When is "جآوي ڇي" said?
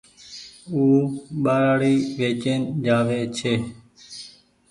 2.83-3.53